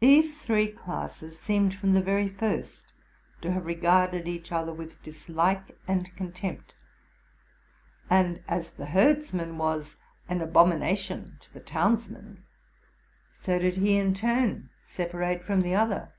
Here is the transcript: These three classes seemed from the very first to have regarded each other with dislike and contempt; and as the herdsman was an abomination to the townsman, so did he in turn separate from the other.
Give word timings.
These 0.00 0.42
three 0.42 0.66
classes 0.66 1.38
seemed 1.38 1.72
from 1.78 1.94
the 1.94 2.02
very 2.02 2.28
first 2.28 2.92
to 3.42 3.52
have 3.52 3.64
regarded 3.64 4.26
each 4.26 4.50
other 4.50 4.72
with 4.74 5.00
dislike 5.04 5.78
and 5.86 6.12
contempt; 6.16 6.74
and 8.10 8.42
as 8.48 8.72
the 8.72 8.86
herdsman 8.86 9.56
was 9.56 9.98
an 10.28 10.40
abomination 10.40 11.36
to 11.42 11.54
the 11.54 11.60
townsman, 11.60 12.42
so 13.34 13.60
did 13.60 13.76
he 13.76 13.94
in 13.96 14.14
turn 14.14 14.68
separate 14.82 15.44
from 15.44 15.62
the 15.62 15.76
other. 15.76 16.10